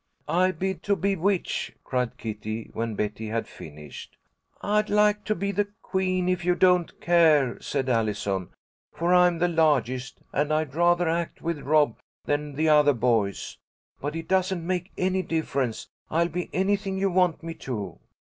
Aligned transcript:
"I 0.27 0.49
bid 0.49 0.81
to 0.85 0.95
be 0.95 1.15
witch!" 1.15 1.73
cried 1.83 2.17
Kitty, 2.17 2.71
when 2.73 2.95
Betty 2.95 3.27
had 3.27 3.47
finished. 3.47 4.17
"I'd 4.63 4.89
like 4.89 5.23
to 5.25 5.35
be 5.35 5.51
the 5.51 5.67
queen, 5.83 6.27
if 6.27 6.43
you 6.43 6.55
don't 6.55 6.99
care," 6.99 7.61
said 7.61 7.87
Allison, 7.87 8.49
"for 8.91 9.13
I 9.13 9.27
am 9.27 9.37
the 9.37 9.47
largest, 9.47 10.19
and 10.33 10.51
I'd 10.51 10.73
rather 10.73 11.07
act 11.07 11.43
with 11.43 11.59
Rob 11.59 11.99
than 12.25 12.55
the 12.55 12.67
other 12.67 12.93
boys. 12.93 13.59
But 13.99 14.15
it 14.15 14.27
doesn't 14.27 14.65
make 14.65 14.91
any 14.97 15.21
difference. 15.21 15.87
I'll 16.09 16.29
be 16.29 16.49
anything 16.51 16.97
you 16.97 17.11
want 17.11 17.43
me 17.43 17.53
to." 17.69 17.99